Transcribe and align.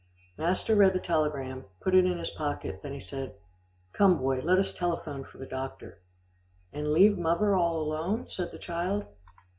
Master 0.35 0.75
read 0.75 0.93
the 0.93 0.99
telegram, 0.99 1.65
put 1.79 1.93
it 1.93 2.05
in 2.05 2.17
his 2.17 2.31
pocket, 2.31 2.79
then 2.81 2.91
he 2.91 2.99
said, 2.99 3.35
"Come, 3.93 4.17
boy, 4.17 4.39
let 4.39 4.57
us 4.57 4.73
telephone 4.73 5.23
for 5.23 5.37
the 5.37 5.45
doctor." 5.45 5.99
"And 6.73 6.91
leave 6.91 7.19
muvver 7.19 7.53
all 7.55 7.79
alone?" 7.83 8.25
said 8.25 8.51
the 8.51 8.57
child. 8.57 9.05